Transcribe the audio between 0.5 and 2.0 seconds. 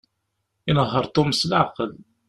Inehheṛ Tom s leɛqel.